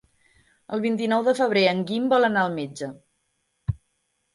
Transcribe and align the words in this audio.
El 0.77 0.81
vint-i-nou 0.85 1.27
de 1.29 1.35
febrer 1.41 1.65
en 1.75 1.85
Guim 1.93 2.11
vol 2.17 2.31
anar 2.33 2.49
al 2.49 2.59
metge. 2.59 2.95